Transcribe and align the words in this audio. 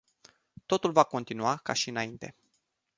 Totul 0.65 0.91
va 0.91 1.03
continua 1.03 1.57
ca 1.63 1.73
și 1.73 1.89
înainte. 1.89 2.35